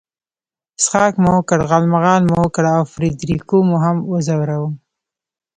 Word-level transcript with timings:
څښاک 0.81 1.13
مو 1.23 1.31
وکړ، 1.37 1.59
غالمغال 1.69 2.21
مو 2.29 2.35
وکړ 2.43 2.63
او 2.75 2.83
فرېډریکو 2.93 3.57
مو 3.69 3.75
هم 3.83 3.97
وځوراوه. 4.11 4.69